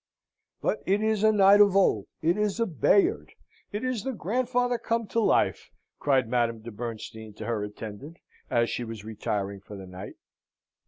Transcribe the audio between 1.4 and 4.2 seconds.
of old, it is a Bayard, it is the